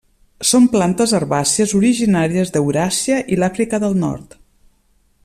[0.51, 4.39] Són plantes herbàcies originàries d'Euràsia i l'Àfrica del nord.